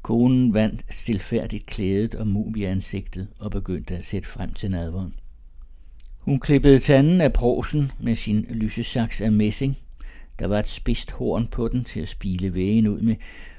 Konen 0.01 0.53
vandt 0.53 0.85
stilfærdigt 0.89 1.67
klædet 1.67 2.15
og 2.15 2.27
mumieansigtet 2.27 3.27
og 3.39 3.51
begyndte 3.51 3.95
at 3.95 4.05
sætte 4.05 4.29
frem 4.29 4.53
til 4.53 4.71
nadveren. 4.71 5.13
Hun 6.21 6.39
klippede 6.39 6.79
tanden 6.79 7.21
af 7.21 7.33
prosen 7.33 7.91
med 7.99 8.15
sin 8.15 8.45
lysesaks 8.49 9.21
af 9.21 9.31
messing. 9.31 9.77
Der 10.39 10.47
var 10.47 10.59
et 10.59 10.67
spidst 10.67 11.11
horn 11.11 11.47
på 11.47 11.67
den 11.67 11.83
til 11.83 11.99
at 11.99 12.09
spile 12.09 12.53
vægen 12.53 12.87
ud 12.87 13.01
med. 13.01 13.15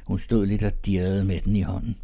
Hun 0.07 0.19
stod 0.19 0.47
lidt 0.47 0.63
og 0.63 0.87
dirrede 0.87 1.25
med 1.25 1.41
den 1.41 1.57
i 1.57 1.63
hånden. 1.63 1.97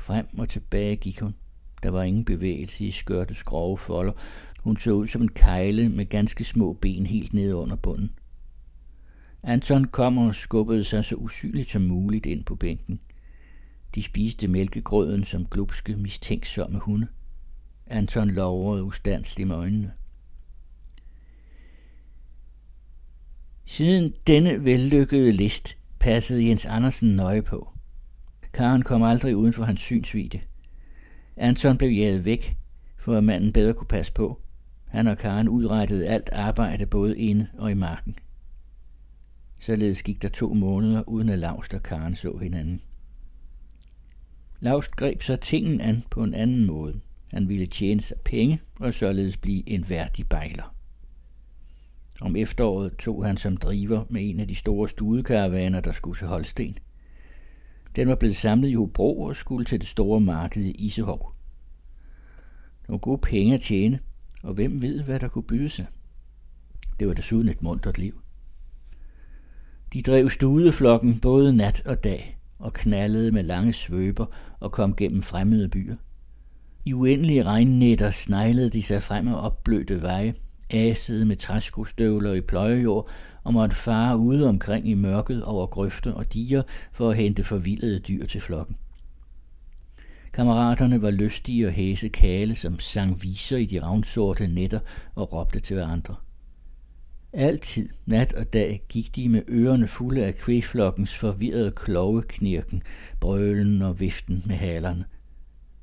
Frem 0.00 0.26
og 0.38 0.48
tilbage 0.48 0.96
gik 0.96 1.20
hun. 1.20 1.34
Der 1.82 1.90
var 1.90 2.02
ingen 2.02 2.24
bevægelse 2.24 2.84
i 2.84 2.90
skørtets 2.90 3.42
grove 3.42 3.78
folder. 3.78 4.12
Hun 4.60 4.76
så 4.76 4.90
ud 4.90 5.06
som 5.06 5.22
en 5.22 5.28
kejle 5.28 5.88
med 5.88 6.06
ganske 6.06 6.44
små 6.44 6.72
ben 6.72 7.06
helt 7.06 7.34
nede 7.34 7.56
under 7.56 7.76
bunden. 7.76 8.10
Anton 9.46 9.84
kom 9.84 10.18
og 10.18 10.34
skubbede 10.34 10.84
sig 10.84 11.04
så 11.04 11.14
usynligt 11.14 11.70
som 11.70 11.82
muligt 11.82 12.26
ind 12.26 12.44
på 12.44 12.54
bænken. 12.54 13.00
De 13.94 14.02
spiste 14.02 14.48
mælkegrøden 14.48 15.24
som 15.24 15.46
glupske, 15.46 15.96
mistænksomme 15.96 16.78
hunde. 16.78 17.06
Anton 17.86 18.30
lovrede 18.30 18.84
ustandsligt 18.84 19.48
med 19.48 19.56
øjnene. 19.56 19.92
Siden 23.64 24.14
denne 24.26 24.64
vellykkede 24.64 25.30
list 25.30 25.78
passede 25.98 26.48
Jens 26.48 26.66
Andersen 26.66 27.16
nøje 27.16 27.42
på. 27.42 27.68
Karen 28.52 28.82
kom 28.82 29.02
aldrig 29.02 29.36
uden 29.36 29.52
for 29.52 29.64
hans 29.64 29.80
synsvide. 29.80 30.40
Anton 31.36 31.78
blev 31.78 31.90
jaget 31.90 32.24
væk, 32.24 32.56
for 32.98 33.16
at 33.16 33.24
manden 33.24 33.52
bedre 33.52 33.74
kunne 33.74 33.86
passe 33.86 34.12
på. 34.12 34.40
Han 34.86 35.06
og 35.06 35.18
Karen 35.18 35.48
udrettede 35.48 36.06
alt 36.08 36.30
arbejde 36.32 36.86
både 36.86 37.18
inde 37.18 37.48
og 37.58 37.70
i 37.70 37.74
marken. 37.74 38.16
Således 39.64 40.02
gik 40.02 40.22
der 40.22 40.28
to 40.28 40.54
måneder, 40.54 41.08
uden 41.08 41.28
at 41.28 41.38
Laust 41.38 41.74
og 41.74 41.82
Karen 41.82 42.14
så 42.14 42.36
hinanden. 42.36 42.82
Laust 44.60 44.90
greb 44.90 45.22
så 45.22 45.36
tingen 45.36 45.80
an 45.80 46.04
på 46.10 46.22
en 46.22 46.34
anden 46.34 46.66
måde. 46.66 47.00
Han 47.32 47.48
ville 47.48 47.66
tjene 47.66 48.00
sig 48.00 48.16
penge 48.24 48.60
og 48.80 48.94
således 48.94 49.36
blive 49.36 49.68
en 49.68 49.84
værdig 49.88 50.28
bejler. 50.28 50.74
Om 52.20 52.36
efteråret 52.36 52.96
tog 52.96 53.26
han 53.26 53.36
som 53.36 53.56
driver 53.56 54.04
med 54.10 54.30
en 54.30 54.40
af 54.40 54.48
de 54.48 54.54
store 54.54 54.88
studekaravaner, 54.88 55.80
der 55.80 55.92
skulle 55.92 56.18
til 56.18 56.26
Holsten. 56.26 56.78
Den 57.96 58.08
var 58.08 58.16
blevet 58.16 58.36
samlet 58.36 58.68
i 58.68 58.74
Hobro 58.74 59.22
og 59.22 59.36
skulle 59.36 59.64
til 59.64 59.80
det 59.80 59.88
store 59.88 60.20
marked 60.20 60.62
i 60.62 60.70
Isehov. 60.70 61.34
Der 62.86 62.92
var 62.92 62.98
gode 62.98 63.20
penge 63.20 63.54
at 63.54 63.60
tjene, 63.60 64.00
og 64.42 64.54
hvem 64.54 64.82
ved, 64.82 65.02
hvad 65.02 65.20
der 65.20 65.28
kunne 65.28 65.46
byde 65.46 65.68
sig. 65.68 65.86
Det 67.00 67.08
var 67.08 67.14
desuden 67.14 67.48
et 67.48 67.62
muntert 67.62 67.98
liv. 67.98 68.23
De 69.94 70.02
drev 70.02 70.30
studeflokken 70.30 71.20
både 71.20 71.52
nat 71.52 71.82
og 71.86 72.04
dag 72.04 72.38
og 72.58 72.72
knaldede 72.72 73.32
med 73.32 73.42
lange 73.42 73.72
svøber 73.72 74.26
og 74.60 74.72
kom 74.72 74.96
gennem 74.96 75.22
fremmede 75.22 75.68
byer. 75.68 75.96
I 76.84 76.92
uendelige 76.92 77.42
regnnetter 77.42 78.10
sneglede 78.10 78.70
de 78.70 78.82
sig 78.82 79.02
frem 79.02 79.26
og 79.26 79.40
opblødte 79.40 80.02
veje, 80.02 80.34
asede 80.70 81.26
med 81.26 81.36
træskostøvler 81.36 82.32
i 82.32 82.40
pløjejord 82.40 83.08
og 83.44 83.52
måtte 83.52 83.76
fare 83.76 84.18
ude 84.18 84.48
omkring 84.48 84.88
i 84.88 84.94
mørket 84.94 85.44
over 85.44 85.66
grøfter 85.66 86.12
og 86.12 86.32
diger 86.32 86.62
for 86.92 87.10
at 87.10 87.16
hente 87.16 87.44
forvildede 87.44 87.98
dyr 87.98 88.26
til 88.26 88.40
flokken. 88.40 88.76
Kammeraterne 90.32 91.02
var 91.02 91.10
lystige 91.10 91.66
og 91.66 91.72
hæse 91.72 92.08
kale, 92.08 92.54
som 92.54 92.78
sang 92.78 93.22
viser 93.22 93.56
i 93.56 93.64
de 93.64 93.82
ravnsorte 93.82 94.48
netter 94.48 94.80
og 95.14 95.32
råbte 95.32 95.60
til 95.60 95.74
hverandre. 95.74 96.14
Altid, 97.36 97.88
nat 98.06 98.34
og 98.34 98.52
dag, 98.52 98.82
gik 98.88 99.16
de 99.16 99.28
med 99.28 99.42
ørerne 99.48 99.88
fulde 99.88 100.24
af 100.26 100.34
kvægflokkens 100.34 101.16
forvirrede 101.16 101.70
kloveknirken, 101.70 102.82
brølen 103.20 103.82
og 103.82 104.00
viften 104.00 104.42
med 104.46 104.56
halerne. 104.56 105.04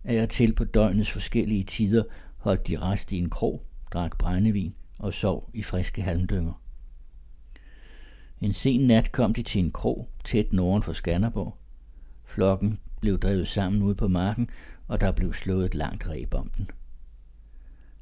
Af 0.04 0.22
og 0.22 0.30
til 0.30 0.54
på 0.54 0.64
døgnets 0.64 1.12
forskellige 1.12 1.64
tider 1.64 2.04
holdt 2.38 2.68
de 2.68 2.80
rest 2.80 3.12
i 3.12 3.18
en 3.18 3.30
krog, 3.30 3.66
drak 3.94 4.18
brændevin 4.18 4.76
og 5.00 5.14
sov 5.14 5.50
i 5.54 5.64
friske 5.64 6.02
halmdynger. 6.02 6.62
En 8.42 8.54
sen 8.54 8.88
nat 8.88 9.12
kom 9.12 9.34
de 9.34 9.42
til 9.42 9.64
en 9.64 9.72
krog 9.72 10.10
tæt 10.24 10.54
norden 10.54 10.84
for 10.84 10.94
Skanderborg. 10.94 11.58
Flokken 12.24 12.80
blev 13.02 13.20
drevet 13.20 13.48
sammen 13.48 13.82
ude 13.82 13.96
på 13.96 14.08
marken, 14.08 14.50
og 14.88 15.02
der 15.02 15.12
blev 15.12 15.34
slået 15.34 15.66
et 15.66 15.76
langt 15.76 16.10
reb 16.10 16.34
om 16.34 16.52
den. 16.58 16.70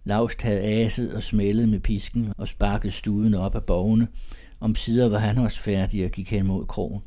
Laust 0.04 0.42
havde 0.42 0.62
aset 0.62 1.14
og 1.14 1.24
smældet 1.24 1.70
med 1.70 1.80
pisken 1.80 2.34
og 2.38 2.48
sparket 2.48 2.94
studen 2.94 3.34
op 3.34 3.56
af 3.56 3.64
borgene. 3.64 4.08
Om 4.60 4.76
sider 4.76 5.10
var 5.10 5.18
han 5.18 5.38
også 5.38 5.62
færdig 5.62 6.06
og 6.06 6.12
gik 6.12 6.32
hen 6.32 6.48
mod 6.48 6.66
krogen. 6.66 7.02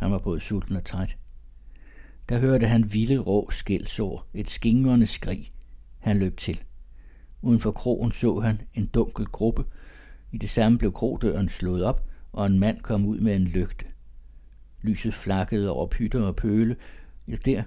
Han 0.00 0.12
var 0.12 0.18
både 0.18 0.40
sulten 0.40 0.76
og 0.76 0.84
træt. 0.84 1.16
Der 2.28 2.38
hørte 2.38 2.66
han 2.66 2.92
vilde 2.92 3.18
rå 3.18 3.50
skældsår, 3.50 4.26
et 4.34 4.50
skingrende 4.50 5.06
skrig. 5.06 5.52
Han 5.98 6.18
løb 6.18 6.36
til. 6.36 6.60
Uden 7.42 7.60
for 7.60 7.70
krogen 7.70 8.12
så 8.12 8.40
han 8.40 8.60
en 8.74 8.86
dunkel 8.86 9.26
gruppe. 9.26 9.64
I 10.32 10.38
det 10.38 10.50
samme 10.50 10.78
blev 10.78 10.92
krodøren 10.92 11.48
slået 11.48 11.84
op, 11.84 12.04
og 12.32 12.46
en 12.46 12.58
mand 12.58 12.80
kom 12.80 13.06
ud 13.06 13.20
med 13.20 13.34
en 13.34 13.44
lygte. 13.44 13.84
Lyset 14.82 15.14
flakkede 15.14 15.70
over 15.70 15.86
pytter 15.86 16.22
og 16.22 16.36
pøle. 16.36 16.76
Ja, 17.28 17.36
der, 17.44 17.62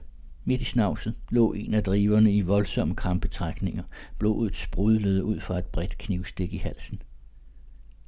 midt 0.48 0.62
i 0.62 0.66
snavset, 0.66 1.16
lå 1.30 1.54
en 1.54 1.74
af 1.74 1.84
driverne 1.84 2.32
i 2.32 2.42
voldsomme 2.42 2.96
krampetrækninger. 2.96 3.84
Blodet 4.20 4.56
sprudlede 4.56 5.24
ud 5.24 5.40
fra 5.40 5.58
et 5.58 5.66
bredt 5.66 5.98
knivstik 5.98 6.54
i 6.54 6.58
halsen. 6.58 7.02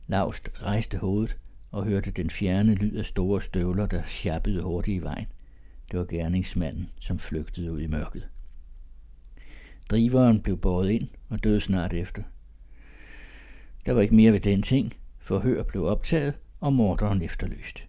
Laust 0.07 0.49
rejste 0.61 0.97
hovedet 0.97 1.37
og 1.71 1.85
hørte 1.85 2.11
den 2.11 2.29
fjerne 2.29 2.75
lyd 2.75 2.95
af 2.95 3.05
store 3.05 3.41
støvler, 3.41 3.85
der 3.85 4.03
sjappede 4.03 4.61
hurtigt 4.61 4.95
i 4.95 5.03
vejen. 5.03 5.27
Det 5.91 5.99
var 5.99 6.05
gerningsmanden, 6.05 6.89
som 6.99 7.19
flygtede 7.19 7.71
ud 7.71 7.81
i 7.81 7.87
mørket. 7.87 8.27
Driveren 9.89 10.41
blev 10.41 10.57
båret 10.57 10.89
ind 10.89 11.07
og 11.29 11.43
døde 11.43 11.61
snart 11.61 11.93
efter. 11.93 12.23
Der 13.85 13.91
var 13.91 14.01
ikke 14.01 14.15
mere 14.15 14.31
ved 14.31 14.39
den 14.39 14.61
ting. 14.61 14.93
Forhør 15.17 15.63
blev 15.63 15.83
optaget, 15.83 16.33
og 16.59 16.73
morderen 16.73 17.21
efterlyst. 17.21 17.88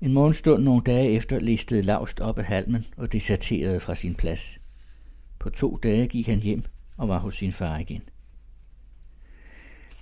En 0.00 0.12
morgenstund 0.12 0.64
nogle 0.64 0.82
dage 0.82 1.10
efter 1.10 1.38
listede 1.38 1.82
Lavst 1.82 2.20
op 2.20 2.38
af 2.38 2.44
halmen 2.44 2.86
og 2.96 3.12
deserterede 3.12 3.80
fra 3.80 3.94
sin 3.94 4.14
plads. 4.14 4.58
På 5.38 5.50
to 5.50 5.78
dage 5.82 6.08
gik 6.08 6.26
han 6.26 6.40
hjem 6.40 6.62
og 6.96 7.08
var 7.08 7.18
hos 7.18 7.36
sin 7.36 7.52
far 7.52 7.78
igen. 7.78 8.02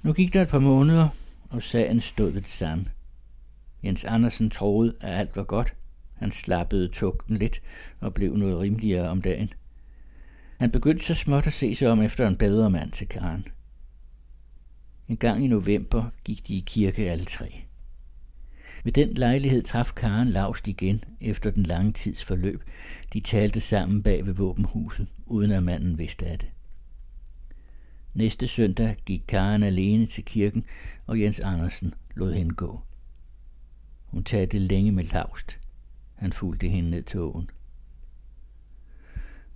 Nu 0.03 0.13
gik 0.13 0.33
der 0.33 0.43
et 0.43 0.49
par 0.49 0.59
måneder, 0.59 1.09
og 1.51 1.63
sagen 1.63 2.01
stod 2.01 2.31
ved 2.31 2.41
det 2.41 2.51
samme. 2.51 2.85
Jens 3.85 4.05
Andersen 4.05 4.51
troede, 4.51 4.95
at 5.01 5.19
alt 5.19 5.37
var 5.37 5.45
godt. 5.45 5.75
Han 6.15 6.31
slappede 6.31 6.89
tugten 6.89 7.37
lidt 7.37 7.63
og 8.01 8.15
blev 8.15 8.37
noget 8.37 8.59
rimeligere 8.59 9.09
om 9.09 9.23
dagen. 9.23 9.53
Han 10.61 10.71
begyndte 10.71 11.05
så 11.05 11.15
småt 11.15 11.47
at 11.47 11.53
se 11.53 11.75
sig 11.75 11.89
om 11.89 12.03
efter 12.03 12.29
en 12.29 12.37
bedre 12.37 12.71
mand 12.71 12.91
til 12.91 13.09
Karen. 13.09 13.49
En 15.09 15.17
gang 15.17 15.45
i 15.45 15.47
november 15.47 16.05
gik 16.25 16.49
de 16.49 16.55
i 16.55 16.65
kirke 16.67 17.11
alle 17.11 17.25
tre. 17.25 17.63
Ved 18.87 18.93
den 18.93 19.13
lejlighed 19.13 19.63
traf 19.63 19.93
Karen 19.97 20.29
Laust 20.29 20.69
igen 20.69 21.05
efter 21.21 21.51
den 21.51 21.63
lange 21.63 21.93
tids 21.93 22.25
forløb. 22.25 22.63
De 23.13 23.21
talte 23.21 23.61
sammen 23.61 24.03
bag 24.03 24.27
ved 24.27 24.33
våbenhuset, 24.35 25.09
uden 25.27 25.51
at 25.51 25.63
manden 25.63 25.99
vidste 25.99 26.27
af 26.27 26.39
det. 26.39 26.49
Næste 28.15 28.49
søndag 28.49 28.97
gik 29.07 29.23
Karen 29.29 29.63
alene 29.63 30.07
til 30.07 30.25
kirken, 30.25 30.65
og 31.07 31.21
Jens 31.21 31.41
Andersen 31.41 31.95
lod 32.15 32.33
hende 32.35 32.55
gå. 32.55 32.81
Hun 34.05 34.25
talte 34.25 34.59
længe 34.59 34.93
med 34.93 35.05
Laust. 35.05 35.59
Han 36.15 36.33
fulgte 36.33 36.69
hende 36.69 36.91
ned 36.91 37.03
til 37.03 37.21
åen. 37.21 37.51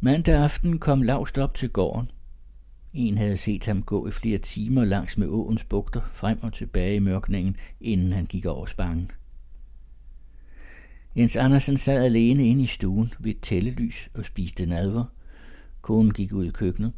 Mandag 0.00 0.34
aften 0.34 0.78
kom 0.78 1.02
Laust 1.02 1.38
op 1.38 1.54
til 1.54 1.68
gården. 1.68 2.10
En 2.92 3.18
havde 3.18 3.36
set 3.36 3.66
ham 3.66 3.82
gå 3.82 4.08
i 4.08 4.10
flere 4.10 4.38
timer 4.38 4.84
langs 4.84 5.18
med 5.18 5.26
åens 5.26 5.64
bugter, 5.64 6.00
frem 6.12 6.42
og 6.42 6.52
tilbage 6.52 6.94
i 6.94 6.98
mørkningen, 6.98 7.56
inden 7.80 8.12
han 8.12 8.26
gik 8.26 8.46
over 8.46 8.66
spangen. 8.66 9.10
Jens 11.16 11.36
Andersen 11.36 11.76
sad 11.76 12.04
alene 12.04 12.48
inde 12.48 12.62
i 12.62 12.66
stuen 12.66 13.12
ved 13.18 13.30
et 13.30 13.40
tællelys 13.40 14.08
og 14.14 14.24
spiste 14.24 14.66
nadver. 14.66 15.04
Konen 15.80 16.12
gik 16.12 16.32
ud 16.32 16.44
i 16.44 16.50
køkkenet. 16.50 16.92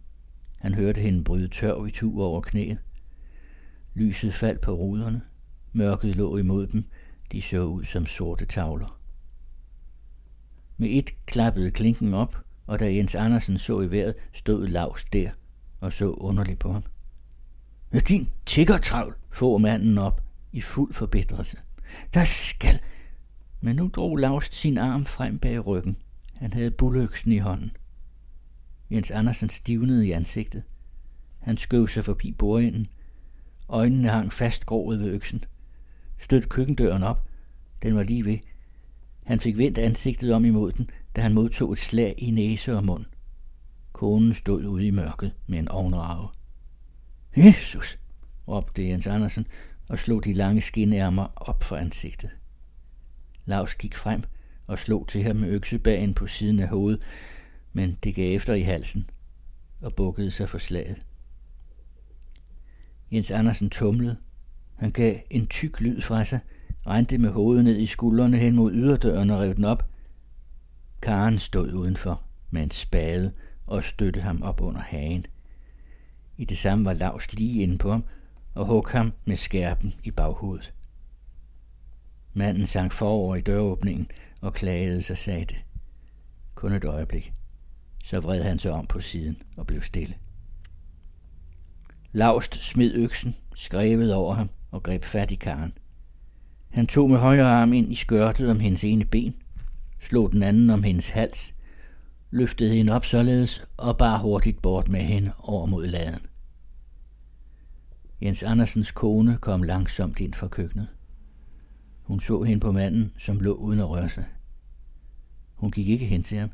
Han 0.59 0.75
hørte 0.75 1.00
hende 1.00 1.25
bryde 1.25 1.49
tør 1.49 1.85
i 1.85 1.90
tu 1.90 2.23
over 2.23 2.40
knæet. 2.40 2.78
Lyset 3.95 4.35
faldt 4.35 4.61
på 4.61 4.73
ruderne. 4.73 5.23
Mørket 5.73 6.16
lå 6.16 6.37
imod 6.37 6.66
dem. 6.66 6.85
De 7.33 7.42
så 7.42 7.62
ud 7.62 7.85
som 7.85 8.07
sorte 8.07 8.47
tavler. 8.47 8.99
Med 10.76 10.88
et 10.90 11.11
klappede 11.26 11.71
klinken 11.71 12.14
op, 12.14 12.37
og 12.66 12.81
da 12.81 12.95
Jens 12.95 13.14
Andersen 13.14 13.59
så 13.59 13.81
i 13.81 13.90
vejret, 13.90 14.14
stod 14.33 14.69
Lars 14.69 15.04
der 15.04 15.31
og 15.81 15.92
så 15.92 16.11
underligt 16.11 16.59
på 16.59 16.73
ham. 16.73 16.85
Din 18.09 18.28
tiggertravl, 18.47 19.14
få 19.31 19.59
manden 19.59 19.99
op 19.99 20.23
i 20.52 20.61
fuld 20.61 20.92
forbedrelse. 20.95 21.57
Der 22.14 22.25
skal... 22.25 22.81
Men 23.64 23.76
nu 23.76 23.90
drog 23.95 24.16
Laust 24.16 24.54
sin 24.54 24.78
arm 24.78 25.04
frem 25.04 25.38
bag 25.38 25.66
ryggen. 25.66 25.97
Han 26.35 26.52
havde 26.52 26.71
bulløksen 26.71 27.33
i 27.33 27.38
hånden. 27.38 27.73
Jens 28.90 29.11
Andersen 29.11 29.49
stivnede 29.49 30.07
i 30.07 30.12
ansigtet. 30.12 30.62
Han 31.38 31.57
skøv 31.57 31.88
sig 31.88 32.04
forbi 32.04 32.33
bordenden. 32.33 32.87
Øjnene 33.69 34.09
hang 34.09 34.33
fast 34.33 34.66
grået 34.66 35.00
ved 35.00 35.07
øksen. 35.07 35.45
Stødte 36.19 36.49
køkkendøren 36.49 37.02
op. 37.02 37.28
Den 37.83 37.97
var 37.97 38.02
lige 38.02 38.25
ved. 38.25 38.38
Han 39.25 39.40
fik 39.40 39.59
vendt 39.59 39.78
ansigtet 39.78 40.35
om 40.35 40.45
imod 40.45 40.73
den, 40.73 40.90
da 41.16 41.21
han 41.21 41.35
modtog 41.35 41.73
et 41.73 41.78
slag 41.78 42.14
i 42.19 42.31
næse 42.31 42.76
og 42.76 42.85
mund. 42.85 43.04
Konen 43.92 44.35
stod 44.35 44.64
ude 44.64 44.87
i 44.87 44.90
mørket 44.90 45.33
med 45.47 45.59
en 45.59 45.69
ovnrave. 45.69 46.28
Jesus, 47.37 47.99
råbte 48.49 48.88
Jens 48.88 49.07
Andersen 49.07 49.47
og 49.88 49.99
slog 49.99 50.25
de 50.25 50.33
lange 50.33 50.61
skinærmer 50.61 51.26
op 51.37 51.62
for 51.62 51.76
ansigtet. 51.76 52.31
Lars 53.46 53.75
gik 53.75 53.94
frem 53.94 54.22
og 54.66 54.78
slog 54.78 55.08
til 55.08 55.22
ham 55.22 55.37
med 55.37 55.49
øksebagen 55.49 56.14
på 56.14 56.26
siden 56.26 56.61
af 56.61 56.68
hovedet, 56.68 57.02
men 57.72 57.99
det 58.04 58.14
gav 58.14 58.34
efter 58.37 58.54
i 58.54 58.62
halsen 58.62 59.11
og 59.80 59.94
bukkede 59.94 60.30
sig 60.30 60.49
for 60.49 60.58
slaget. 60.58 61.06
Jens 63.12 63.30
Andersen 63.30 63.70
tumlede. 63.70 64.16
Han 64.76 64.90
gav 64.90 65.16
en 65.30 65.46
tyk 65.46 65.80
lyd 65.80 66.00
fra 66.00 66.25
sig, 66.25 66.40
rendte 66.87 67.18
med 67.18 67.30
hovedet 67.30 67.64
ned 67.64 67.78
i 67.78 67.87
skuldrene 67.87 68.38
hen 68.38 68.56
mod 68.56 68.72
yderdøren 68.72 69.30
og 69.30 69.40
rev 69.40 69.54
den 69.54 69.64
op. 69.64 69.88
Karen 71.02 71.38
stod 71.38 71.72
udenfor 71.72 72.22
med 72.50 72.62
en 72.62 72.70
spade 72.70 73.32
og 73.66 73.84
støtte 73.84 74.20
ham 74.20 74.42
op 74.42 74.61
under 74.61 74.80
hagen. 74.80 75.26
I 76.37 76.44
det 76.44 76.58
samme 76.58 76.84
var 76.84 76.92
Lars 76.92 77.32
lige 77.32 77.62
inde 77.62 77.78
på 77.78 77.90
ham 77.90 78.04
og 78.54 78.66
hugg 78.66 78.88
ham 78.88 79.12
med 79.25 79.37
skærpen 79.37 79.94
i 80.04 80.11
baghovedet. 80.11 80.72
Manden 82.34 82.66
sank 82.66 82.92
forover 82.92 83.36
i 83.36 83.40
døråbningen 83.40 84.10
og 84.40 84.54
klagede 84.54 85.02
sig 85.02 85.18
sagte. 85.18 85.54
Kun 86.54 86.72
et 86.72 86.84
øjeblik. 86.84 87.32
Så 88.04 88.20
vred 88.20 88.42
han 88.42 88.58
sig 88.58 88.72
om 88.72 88.86
på 88.86 89.00
siden 89.00 89.42
og 89.56 89.66
blev 89.66 89.82
stille. 89.82 90.14
Laust 92.12 92.54
smed 92.54 92.94
øksen, 92.94 93.36
skrevet 93.54 94.14
over 94.14 94.34
ham 94.34 94.50
og 94.70 94.82
greb 94.82 95.04
fat 95.04 95.30
i 95.30 95.34
karen. 95.34 95.72
Han 96.70 96.86
tog 96.86 97.10
med 97.10 97.18
højre 97.18 97.50
arm 97.50 97.72
ind 97.72 97.92
i 97.92 97.94
skørtet 97.94 98.50
om 98.50 98.61
hendes 98.61 98.85
ene 98.85 99.04
ben, 99.04 99.35
slog 100.00 100.33
den 100.33 100.42
anden 100.42 100.70
om 100.70 100.83
hendes 100.83 101.11
hals 101.11 101.54
løftede 102.33 102.74
hende 102.74 102.92
op 102.92 103.04
således 103.04 103.62
og 103.76 103.98
bar 103.98 104.18
hurtigt 104.18 104.62
bort 104.62 104.88
med 104.88 105.00
hende 105.00 105.33
over 105.38 105.66
mod 105.66 105.87
laden. 105.87 106.20
Jens 108.22 108.42
Andersens 108.42 108.90
kone 108.90 109.38
kom 109.40 109.62
langsomt 109.62 110.20
ind 110.20 110.35
fra 110.35 110.48
køkkenet. 110.48 110.88
Hun 112.02 112.20
så 112.20 112.42
hende 112.42 112.60
på 112.60 112.72
manden, 112.72 113.12
som 113.18 113.40
lå 113.40 113.54
uden 113.54 113.80
at 113.80 113.88
røre 113.88 114.08
sig. 114.08 114.24
Hun 115.54 115.70
gik 115.70 115.88
ikke 115.88 116.06
hen 116.06 116.22
til 116.22 116.38
ham. 116.38 116.50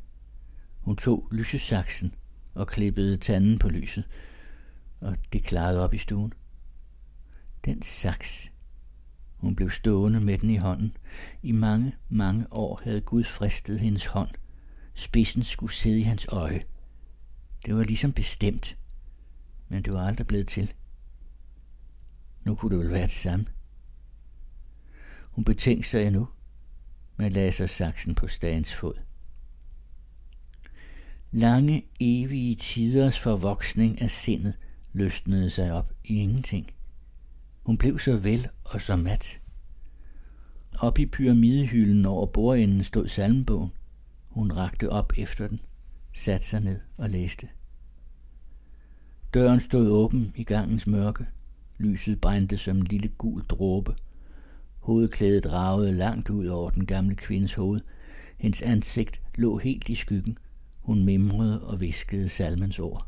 Hun 0.80 0.96
tog 0.96 1.28
lysesaksen 1.32 2.14
og 2.54 2.66
klippede 2.66 3.16
tanden 3.16 3.58
på 3.58 3.68
lyset, 3.68 4.04
og 5.00 5.16
det 5.32 5.44
klarede 5.44 5.84
op 5.84 5.94
i 5.94 5.98
stuen. 5.98 6.32
Den 7.64 7.82
saks. 7.82 8.52
Hun 9.36 9.56
blev 9.56 9.70
stående 9.70 10.20
med 10.20 10.38
den 10.38 10.50
i 10.50 10.56
hånden. 10.56 10.96
I 11.42 11.52
mange, 11.52 11.94
mange 12.08 12.46
år 12.50 12.80
havde 12.84 13.00
Gud 13.00 13.24
fristet 13.24 13.80
hendes 13.80 14.06
hånd– 14.06 14.30
Spidsen 14.98 15.42
skulle 15.42 15.72
sidde 15.72 15.98
i 15.98 16.02
hans 16.02 16.26
øje. 16.28 16.60
Det 17.66 17.74
var 17.74 17.82
ligesom 17.82 18.12
bestemt, 18.12 18.78
men 19.68 19.82
det 19.82 19.92
var 19.92 20.06
aldrig 20.06 20.26
blevet 20.26 20.48
til. 20.48 20.74
Nu 22.44 22.54
kunne 22.54 22.76
det 22.76 22.84
vel 22.84 22.92
være 22.92 23.02
det 23.02 23.10
samme. 23.10 23.46
Hun 25.38 25.44
betænkte 25.44 25.88
sig 25.88 26.06
endnu, 26.06 26.28
men 27.16 27.32
lagde 27.32 27.52
sig 27.52 27.70
saksen 27.70 28.14
på 28.14 28.26
stagens 28.26 28.74
fod. 28.74 28.94
Lange, 31.32 31.84
evige 32.00 32.54
tiders 32.54 33.18
forvoksning 33.18 34.02
af 34.02 34.10
sindet 34.10 34.54
løsnede 34.92 35.50
sig 35.50 35.72
op 35.72 35.92
i 36.04 36.20
ingenting. 36.20 36.70
Hun 37.62 37.78
blev 37.78 37.98
så 37.98 38.16
vel 38.16 38.48
og 38.64 38.80
så 38.80 38.96
mat. 38.96 39.40
Op 40.80 40.98
i 40.98 41.06
pyramidehylden 41.06 42.06
over 42.06 42.26
bordenden 42.26 42.84
stod 42.84 43.08
salmbogen. 43.08 43.72
Hun 44.30 44.52
rakte 44.52 44.90
op 44.90 45.12
efter 45.16 45.48
den, 45.48 45.58
satte 46.14 46.46
sig 46.46 46.60
ned 46.60 46.80
og 46.96 47.10
læste. 47.10 47.48
Døren 49.34 49.60
stod 49.60 49.88
åben 49.90 50.32
i 50.36 50.44
gangens 50.44 50.86
mørke. 50.86 51.26
Lyset 51.78 52.20
brændte 52.20 52.58
som 52.58 52.76
en 52.76 52.84
lille 52.84 53.08
gul 53.08 53.42
dråbe. 53.42 53.94
Hovedklædet 54.88 55.52
ragede 55.52 55.92
langt 55.92 56.30
ud 56.30 56.46
over 56.46 56.70
den 56.70 56.86
gamle 56.86 57.14
kvindes 57.14 57.54
hoved. 57.54 57.80
Hendes 58.38 58.62
ansigt 58.62 59.20
lå 59.34 59.58
helt 59.58 59.88
i 59.88 59.94
skyggen. 59.94 60.38
Hun 60.80 61.04
mimrede 61.04 61.66
og 61.66 61.80
viskede 61.80 62.28
salmens 62.28 62.78
ord. 62.78 63.06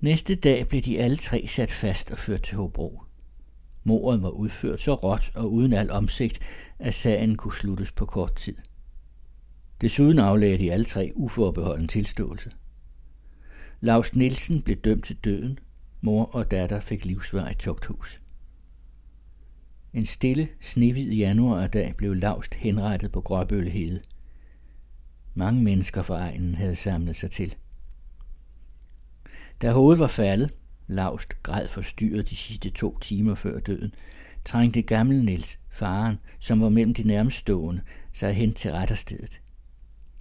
Næste 0.00 0.34
dag 0.34 0.68
blev 0.68 0.82
de 0.82 1.00
alle 1.00 1.16
tre 1.16 1.46
sat 1.46 1.70
fast 1.70 2.10
og 2.10 2.18
ført 2.18 2.42
til 2.42 2.56
Hobro. 2.56 3.02
Mordet 3.84 4.22
var 4.22 4.30
udført 4.30 4.80
så 4.80 4.94
råt 4.94 5.30
og 5.34 5.52
uden 5.52 5.72
al 5.72 5.90
omsigt, 5.90 6.38
at 6.78 6.94
sagen 6.94 7.36
kunne 7.36 7.54
sluttes 7.54 7.92
på 7.92 8.06
kort 8.06 8.34
tid. 8.34 8.56
Desuden 9.80 10.18
aflagde 10.18 10.58
de 10.58 10.72
alle 10.72 10.84
tre 10.84 11.12
uforbeholden 11.14 11.88
tilståelse. 11.88 12.50
Lars 13.80 14.14
Nielsen 14.14 14.62
blev 14.62 14.76
dømt 14.76 15.04
til 15.04 15.16
døden. 15.16 15.58
Mor 16.06 16.24
og 16.24 16.50
datter 16.50 16.80
fik 16.80 17.04
livsvar 17.04 17.48
i 17.48 17.54
tugthus. 17.54 18.20
En 19.94 20.06
stille, 20.06 20.48
snehvid 20.60 21.12
januardag 21.12 21.94
blev 21.96 22.14
Laust 22.14 22.54
henrettet 22.54 23.12
på 23.12 23.20
Gråbølhede. 23.20 24.00
Mange 25.34 25.62
mennesker 25.62 26.02
fra 26.02 26.18
egnen 26.18 26.54
havde 26.54 26.76
samlet 26.76 27.16
sig 27.16 27.30
til. 27.30 27.54
Da 29.62 29.72
hovedet 29.72 30.00
var 30.00 30.06
faldet, 30.06 30.54
Laust 30.86 31.42
græd 31.42 31.68
forstyrret 31.68 32.30
de 32.30 32.36
sidste 32.36 32.70
to 32.70 32.98
timer 32.98 33.34
før 33.34 33.60
døden, 33.60 33.94
trængte 34.44 34.82
gamle 34.82 35.24
Nils, 35.24 35.58
faren, 35.70 36.18
som 36.40 36.60
var 36.60 36.68
mellem 36.68 36.94
de 36.94 37.02
nærmest 37.02 37.36
stående, 37.36 37.82
sig 38.12 38.34
hen 38.34 38.52
til 38.52 38.70
retterstedet. 38.72 39.40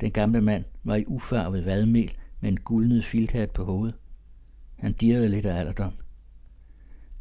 Den 0.01 0.11
gamle 0.11 0.41
mand 0.41 0.65
var 0.83 0.95
i 0.95 1.05
ufarvet 1.07 1.65
vadmel 1.65 2.17
med 2.41 2.49
en 2.49 2.59
guldnet 2.59 3.05
filthat 3.05 3.51
på 3.51 3.63
hovedet. 3.63 3.95
Han 4.85 4.93
dirrede 4.93 5.29
lidt 5.29 5.45
af 5.45 5.59
alderdom. 5.59 5.93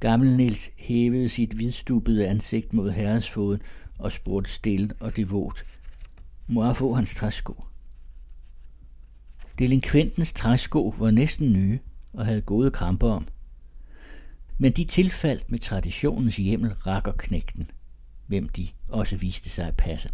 Gammel 0.01 0.37
Nils 0.37 0.71
hævede 0.77 1.29
sit 1.29 1.53
hvidstubede 1.53 2.29
ansigt 2.29 2.73
mod 2.73 2.91
herresfoden 2.91 3.61
og 3.99 4.13
spurgte 4.13 4.51
stille 4.51 4.95
og 5.01 5.17
devot. 5.17 5.65
Må 6.47 6.65
jeg 6.65 6.77
få 6.77 6.95
hans 6.95 7.15
træsko? 7.15 7.65
Delinkventens 9.59 10.33
træsko 10.33 10.95
var 10.99 11.11
næsten 11.11 11.53
nye 11.53 11.79
og 12.13 12.27
havde 12.27 12.41
gode 12.41 12.71
kramper 12.71 13.09
om. 13.09 13.29
Men 14.59 14.73
de 14.73 14.85
tilfaldt 14.85 15.51
med 15.51 15.59
traditionens 15.59 16.37
hjemmel 16.37 16.73
rakker 16.73 17.13
knægten, 17.13 17.71
hvem 18.27 18.49
de 18.49 18.69
også 18.91 19.17
viste 19.17 19.49
sig 19.49 19.67
at 19.67 19.77
passe. 19.77 20.11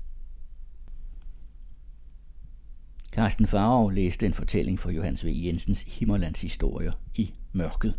Carsten 3.20 3.46
Farov 3.46 3.90
læste 3.90 4.26
en 4.26 4.32
fortælling 4.32 4.78
fra 4.78 4.90
Johannes 4.90 5.26
V. 5.26 5.28
Jensens 5.28 5.82
Himmerlands 5.82 6.40
historier 6.40 6.92
i 7.14 7.32
Mørket. 7.52 7.94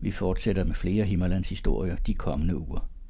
Vi 0.00 0.10
fortsætter 0.10 0.64
med 0.64 0.74
flere 0.74 1.04
Himmerlands 1.04 1.48
historier 1.48 1.96
de 1.96 2.14
kommende 2.14 2.56
uger. 2.56 2.88